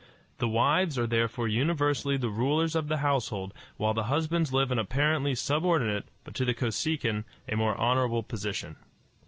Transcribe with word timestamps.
The 0.39 0.47
wives 0.47 0.97
are 0.97 1.05
therefore 1.05 1.47
universally 1.47 2.17
the 2.17 2.31
rulers 2.31 2.73
of 2.75 2.87
the 2.87 2.97
household 3.05 3.53
while 3.77 3.93
the 3.93 4.05
husbands 4.05 4.49
have 4.49 4.71
an 4.71 4.79
apparently 4.79 5.35
subordinate, 5.35 6.07
but, 6.23 6.33
to 6.33 6.43
the 6.45 6.55
Kosekin, 6.55 7.23
a 7.47 7.55
more 7.55 7.75
honorable 7.75 8.23
position. 8.23 8.77